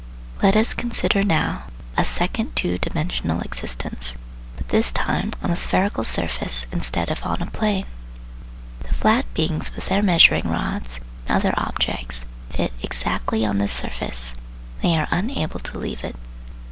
[0.41, 1.65] Let us consider now
[1.95, 4.15] a second two dimensional existence,
[4.57, 7.85] but this time on a spherical surface instead of on a plane.
[8.79, 14.33] The flat beings with their measuring rods and other objects fit exactly on this surface
[14.81, 16.15] and they are unable to leave it.